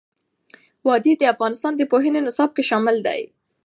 [0.87, 3.21] وادي د افغانستان د پوهنې نصاب کې شامل دي.